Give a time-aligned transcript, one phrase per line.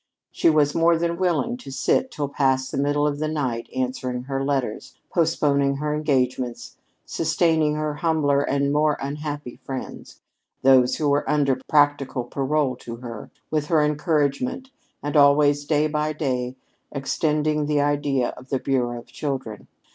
[0.31, 4.23] She was more than willing to sit till past the middle of the night answering
[4.23, 10.19] her letters, postponing her engagements, sustaining her humbler and more unhappy friends
[10.63, 14.71] those who were under practical parole to her with her encouragement,
[15.03, 16.55] and always, day by day,
[16.91, 19.67] extending the idea of the Bureau of Children.